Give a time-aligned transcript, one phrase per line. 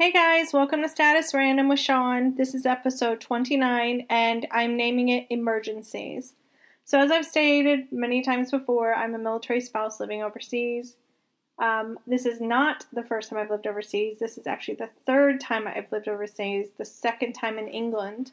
[0.00, 2.34] Hey guys, welcome to Status Random with Sean.
[2.36, 6.36] This is episode 29 and I'm naming it Emergencies.
[6.86, 10.96] So, as I've stated many times before, I'm a military spouse living overseas.
[11.58, 14.18] Um, this is not the first time I've lived overseas.
[14.18, 18.32] This is actually the third time I've lived overseas, the second time in England.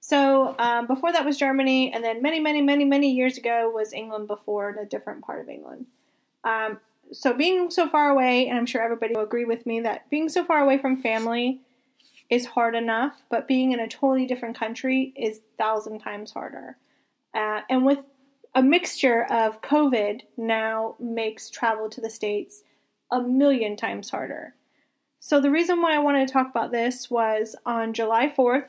[0.00, 3.94] So, um, before that was Germany, and then many, many, many, many years ago was
[3.94, 5.86] England before in a different part of England.
[6.44, 6.78] Um,
[7.12, 10.28] so being so far away, and I'm sure everybody will agree with me that being
[10.28, 11.60] so far away from family
[12.28, 16.76] is hard enough, but being in a totally different country is thousand times harder.
[17.34, 18.00] Uh, and with
[18.54, 22.62] a mixture of COVID now makes travel to the States
[23.10, 24.54] a million times harder.
[25.20, 28.66] So the reason why I wanted to talk about this was on July 4th,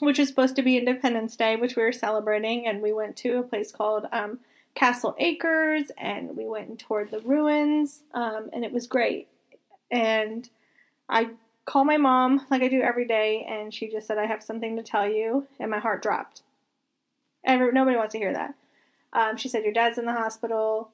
[0.00, 3.38] which is supposed to be Independence Day, which we were celebrating, and we went to
[3.38, 4.40] a place called um,
[4.74, 9.28] Castle Acres and we went and toured the ruins um, and it was great.
[9.90, 10.48] And
[11.08, 11.30] I
[11.64, 14.76] called my mom like I do every day and she just said, I have something
[14.76, 15.46] to tell you.
[15.58, 16.42] And my heart dropped.
[17.44, 18.54] Every, nobody wants to hear that.
[19.12, 20.90] Um, she said, Your dad's in the hospital.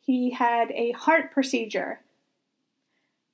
[0.00, 2.00] He had a heart procedure.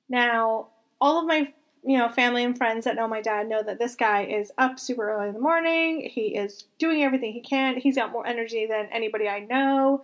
[0.07, 0.67] Now,
[0.99, 3.95] all of my you know, family and friends that know my dad know that this
[3.95, 6.09] guy is up super early in the morning.
[6.11, 7.77] He is doing everything he can.
[7.77, 10.03] He's got more energy than anybody I know.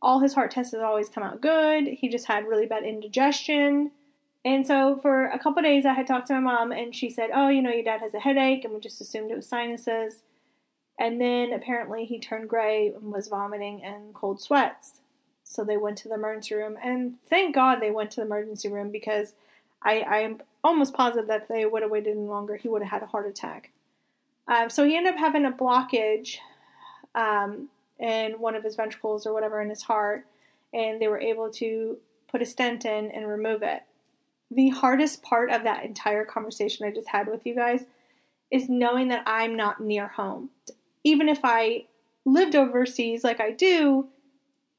[0.00, 1.88] All his heart tests have always come out good.
[1.88, 3.90] He just had really bad indigestion.
[4.44, 7.30] And so for a couple days, I had talked to my mom, and she said,
[7.34, 10.22] Oh, you know, your dad has a headache, and we just assumed it was sinuses.
[11.00, 15.00] And then apparently he turned gray and was vomiting and cold sweats.
[15.42, 18.68] So they went to the emergency room, and thank God they went to the emergency
[18.68, 19.34] room because
[19.82, 22.90] I, I'm almost positive that if they would have waited any longer, he would have
[22.90, 23.70] had a heart attack.
[24.48, 26.36] Um, so he ended up having a blockage
[27.14, 30.26] um, in one of his ventricles or whatever in his heart,
[30.72, 33.82] and they were able to put a stent in and remove it.
[34.50, 37.86] The hardest part of that entire conversation I just had with you guys
[38.50, 40.50] is knowing that I'm not near home.
[41.02, 41.86] Even if I
[42.24, 44.08] lived overseas like I do,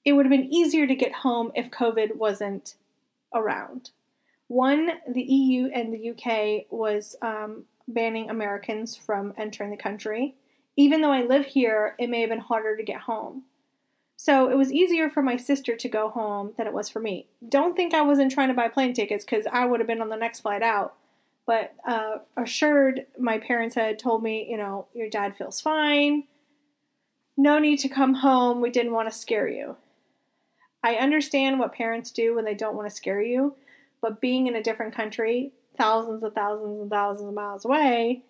[0.06, 2.76] it would have been easier to get home if COVID wasn't
[3.34, 3.92] around.
[4.48, 10.36] One, the EU and the UK was um, banning Americans from entering the country.
[10.76, 13.44] Even though I live here, it may have been harder to get home.
[14.16, 17.28] So it was easier for my sister to go home than it was for me.
[17.48, 20.10] Don't think I wasn't trying to buy plane tickets because I would have been on
[20.10, 20.96] the next flight out.
[21.46, 26.24] But uh, assured, my parents had told me, you know, your dad feels fine.
[27.38, 28.60] No need to come home.
[28.60, 29.78] We didn't want to scare you.
[30.84, 33.56] I understand what parents do when they don't want to scare you
[34.08, 38.24] but being in a different country, thousands and thousands and thousands of miles away,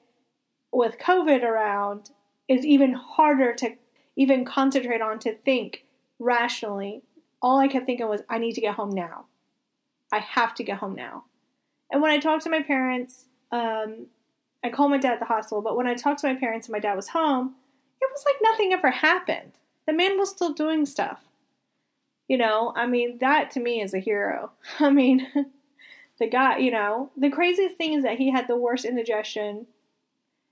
[0.71, 2.09] with COVID around,
[2.47, 3.75] is even harder to
[4.15, 5.85] even concentrate on to think
[6.17, 7.03] rationally.
[7.43, 9.25] All I kept thinking was, I need to get home now.
[10.11, 11.25] I have to get home now.
[11.91, 14.07] And when I talked to my parents, um,
[14.63, 16.73] I called my dad at the hospital, but when I talked to my parents and
[16.73, 17.53] my dad was home,
[18.01, 19.51] it was like nothing ever happened.
[19.85, 21.19] The man was still doing stuff.
[22.27, 24.51] You know, I mean, that to me is a hero.
[24.79, 25.27] I mean,
[26.19, 29.67] the guy, you know, the craziest thing is that he had the worst indigestion,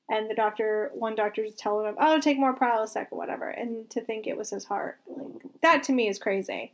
[0.10, 3.90] and the doctor, one doctor, is telling him, "Oh, take more Prilosec or whatever," and
[3.90, 6.74] to think it was his heart, like that to me is crazy.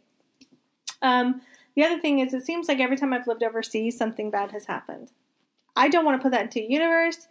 [1.01, 1.41] Um,
[1.75, 4.65] the other thing is, it seems like every time I've lived overseas, something bad has
[4.65, 5.11] happened.
[5.75, 7.29] I don't want to put that into the universe,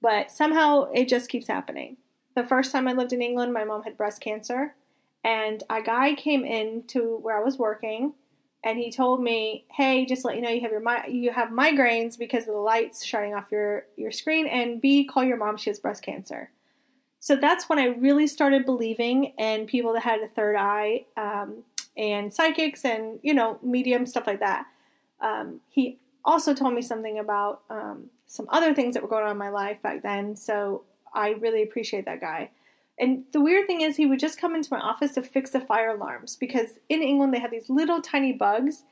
[0.00, 1.96] but somehow it just keeps happening.
[2.36, 4.76] The first time I lived in England, my mom had breast cancer,
[5.24, 8.14] and a guy came in to where I was working
[8.62, 12.18] and he told me, "Hey, just let you know you have your you have migraines
[12.18, 15.70] because of the lights shining off your your screen, and B, call your mom; she
[15.70, 16.50] has breast cancer."
[17.20, 21.64] So that's when I really started believing in people that had a third eye um,
[21.96, 24.66] and psychics and you know medium stuff like that.
[25.20, 29.32] Um, he also told me something about um, some other things that were going on
[29.32, 30.36] in my life back then.
[30.36, 30.84] So
[31.14, 32.50] I really appreciate that guy.
[33.00, 35.60] And the weird thing is, he would just come into my office to fix the
[35.60, 38.84] fire alarms because in England they have these little tiny bugs,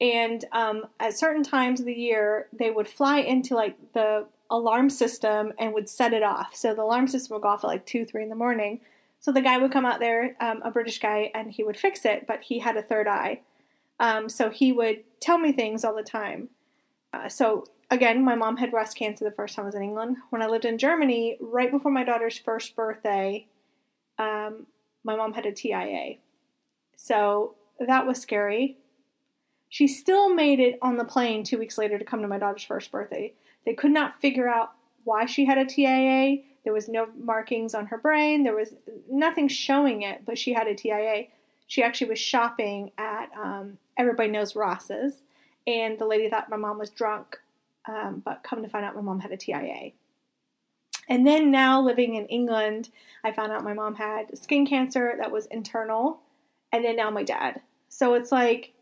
[0.00, 4.90] and um, at certain times of the year they would fly into like the alarm
[4.90, 6.56] system and would set it off.
[6.56, 8.80] So the alarm system would go off at like two, three in the morning.
[9.20, 12.04] So the guy would come out there, um, a British guy, and he would fix
[12.04, 13.42] it, but he had a third eye.
[14.00, 16.48] Um, so he would tell me things all the time.
[17.12, 20.16] Uh, so again, my mom had breast cancer the first time I was in England.
[20.30, 23.46] When I lived in Germany, right before my daughter's first birthday,
[24.18, 24.66] um,
[25.04, 26.16] my mom had a TIA.
[26.96, 28.78] So that was scary.
[29.68, 32.64] She still made it on the plane two weeks later to come to my daughter's
[32.64, 33.32] first birthday.
[33.66, 34.72] They could not figure out
[35.04, 36.42] why she had a TIA.
[36.64, 38.44] There was no markings on her brain.
[38.44, 38.74] There was
[39.10, 41.26] nothing showing it, but she had a TIA.
[41.66, 45.22] She actually was shopping at um, everybody knows Ross's,
[45.66, 47.38] and the lady thought my mom was drunk
[47.88, 49.92] Um, but come to find out, my mom had a TIA.
[51.08, 52.90] And then now living in England,
[53.24, 56.20] I found out my mom had skin cancer that was internal,
[56.72, 57.60] and then now my dad.
[57.88, 58.72] So it's like,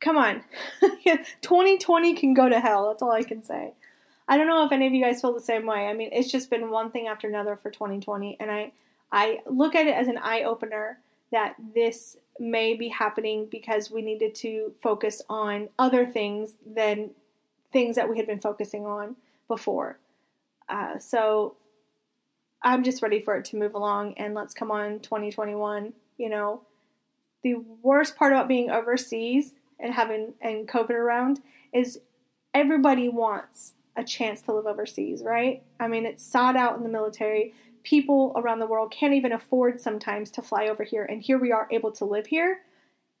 [0.00, 0.42] come on,
[1.40, 2.88] 2020 can go to hell.
[2.88, 3.72] That's all I can say.
[4.28, 5.86] I don't know if any of you guys feel the same way.
[5.86, 8.72] I mean, it's just been one thing after another for 2020, and I
[9.12, 10.98] I look at it as an eye opener
[11.30, 17.10] that this may be happening because we needed to focus on other things than
[17.72, 19.16] things that we had been focusing on
[19.48, 19.98] before.
[20.68, 21.56] Uh, so
[22.62, 25.92] I'm just ready for it to move along and let's come on 2021.
[26.18, 26.62] You know,
[27.42, 31.40] the worst part about being overseas and having and COVID around
[31.72, 32.00] is
[32.54, 35.62] everybody wants a chance to live overseas, right?
[35.78, 37.54] I mean, it's sought out in the military.
[37.82, 41.52] People around the world can't even afford sometimes to fly over here, and here we
[41.52, 42.62] are able to live here,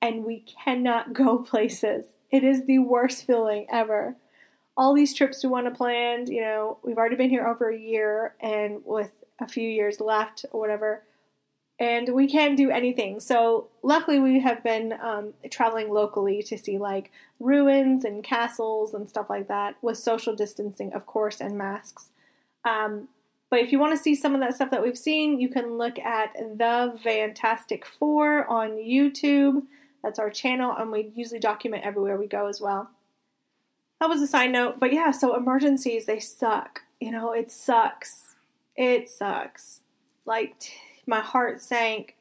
[0.02, 2.14] and we cannot go places.
[2.30, 4.16] It is the worst feeling ever.
[4.76, 7.78] All these trips we want to plan, you know, we've already been here over a
[7.78, 11.02] year, and with a few years left or whatever,
[11.78, 13.20] and we can't do anything.
[13.20, 19.08] So luckily, we have been um, traveling locally to see like ruins and castles and
[19.08, 22.10] stuff like that, with social distancing, of course, and masks.
[22.64, 23.08] Um,
[23.48, 25.78] but if you want to see some of that stuff that we've seen, you can
[25.78, 29.62] look at the Fantastic Four on YouTube.
[30.02, 32.90] That's our channel, and we usually document everywhere we go as well.
[34.00, 36.82] That was a side note, but yeah, so emergencies, they suck.
[37.00, 38.34] You know, it sucks.
[38.76, 39.80] It sucks.
[40.24, 40.74] Like, t-
[41.06, 42.16] my heart sank.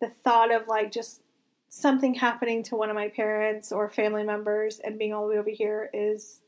[0.00, 1.22] The thought of like just
[1.68, 5.38] something happening to one of my parents or family members and being all the way
[5.38, 6.40] over here is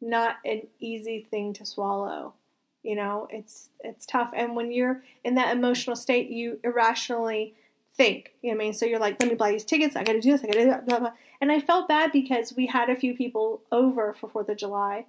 [0.00, 2.34] not an easy thing to swallow.
[2.82, 4.30] You know, it's it's tough.
[4.34, 7.54] And when you're in that emotional state, you irrationally
[7.96, 8.32] think.
[8.42, 8.74] You know what I mean?
[8.74, 9.96] So you're like, let me buy these tickets.
[9.96, 10.42] I got to do this.
[10.42, 10.86] I got to do that.
[10.86, 11.12] Blah, blah.
[11.40, 15.06] And I felt bad because we had a few people over for Fourth of July.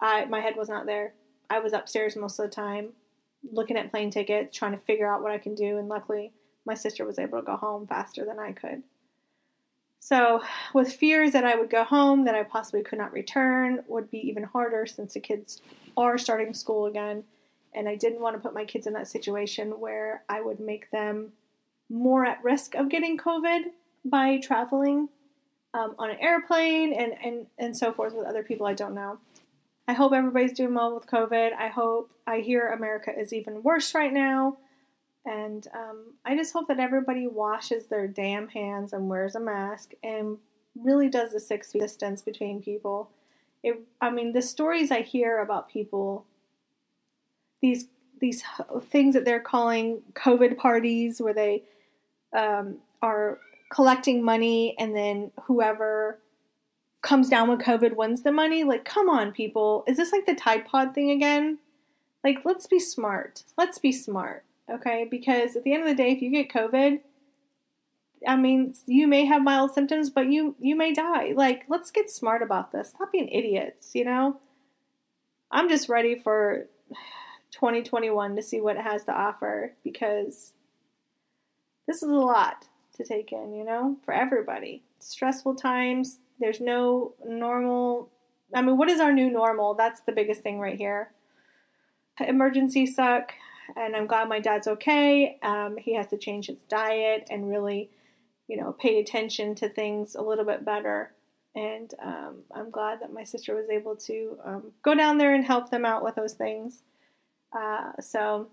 [0.00, 1.14] I my head was not there.
[1.48, 2.90] I was upstairs most of the time
[3.52, 6.32] looking at plane tickets, trying to figure out what I can do, and luckily
[6.64, 8.82] my sister was able to go home faster than I could.
[10.00, 10.42] So,
[10.72, 14.18] with fears that I would go home, that I possibly could not return, would be
[14.18, 15.60] even harder since the kids
[15.96, 17.24] are starting school again.
[17.74, 20.90] And I didn't want to put my kids in that situation where I would make
[20.90, 21.32] them
[21.88, 23.62] more at risk of getting COVID
[24.04, 25.08] by traveling
[25.74, 29.18] um, on an airplane and, and, and so forth with other people I don't know.
[29.88, 31.52] I hope everybody's doing well with COVID.
[31.52, 34.56] I hope I hear America is even worse right now.
[35.24, 39.92] And um, I just hope that everybody washes their damn hands and wears a mask
[40.02, 40.38] and
[40.76, 43.10] really does the six feet distance between people.
[43.62, 46.26] It, I mean, the stories I hear about people,
[47.60, 47.86] these
[48.18, 48.42] these
[48.84, 51.64] things that they're calling COVID parties, where they
[52.32, 53.38] um, are
[53.70, 56.18] collecting money and then whoever
[57.02, 58.64] comes down with COVID wins the money.
[58.64, 59.84] Like, come on, people.
[59.86, 61.58] Is this like the Tide Pod thing again?
[62.24, 63.44] Like, let's be smart.
[63.56, 65.06] Let's be smart, okay?
[65.08, 67.00] Because at the end of the day, if you get COVID,
[68.26, 71.32] I mean, you may have mild symptoms, but you you may die.
[71.36, 72.88] Like, let's get smart about this.
[72.88, 74.40] Stop being idiots, you know?
[75.50, 76.66] I'm just ready for
[77.52, 80.54] 2021 to see what it has to offer because
[81.86, 82.66] this is a lot
[82.96, 84.82] to take in, you know, for everybody.
[84.98, 88.10] Stressful times, there's no normal.
[88.54, 89.74] I mean, what is our new normal?
[89.74, 91.12] That's the biggest thing right here.
[92.20, 93.32] Emergencies suck,
[93.76, 95.38] and I'm glad my dad's okay.
[95.42, 97.90] Um, he has to change his diet and really,
[98.48, 101.12] you know, pay attention to things a little bit better.
[101.54, 105.44] And um, I'm glad that my sister was able to um, go down there and
[105.44, 106.82] help them out with those things.
[107.56, 108.48] Uh, so,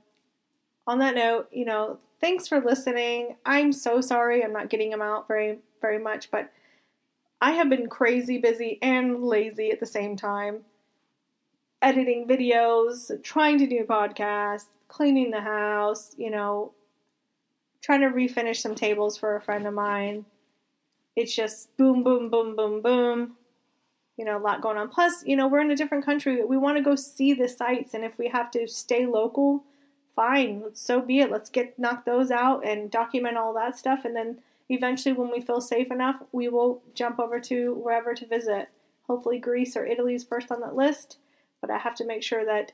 [0.85, 3.35] on that note, you know, thanks for listening.
[3.45, 6.51] I'm so sorry I'm not getting them out very, very much, but
[7.41, 10.61] I have been crazy busy and lazy at the same time.
[11.81, 16.71] Editing videos, trying to do podcasts, cleaning the house, you know,
[17.81, 20.25] trying to refinish some tables for a friend of mine.
[21.15, 23.35] It's just boom, boom, boom, boom, boom.
[24.17, 24.89] You know, a lot going on.
[24.89, 26.45] Plus, you know, we're in a different country.
[26.45, 29.65] We want to go see the sights, and if we have to stay local,
[30.15, 30.63] fine.
[30.73, 31.31] So be it.
[31.31, 34.39] Let's get knock those out and document all that stuff, and then
[34.69, 38.69] Eventually, when we feel safe enough, we will jump over to wherever to visit.
[39.07, 41.17] Hopefully, Greece or Italy is first on that list,
[41.59, 42.71] but I have to make sure that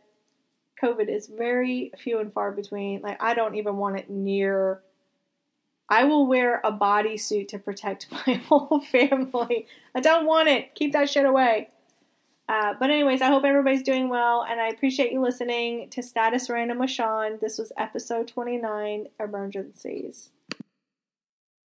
[0.82, 3.02] COVID is very few and far between.
[3.02, 4.82] Like, I don't even want it near.
[5.90, 9.66] I will wear a bodysuit to protect my whole family.
[9.96, 10.76] I don't want it.
[10.76, 11.70] Keep that shit away.
[12.50, 16.50] Uh, but anyways, I hope everybody's doing well, and I appreciate you listening to Status
[16.50, 17.38] Random with Sean.
[17.40, 20.32] This was episode 29, Emergencies.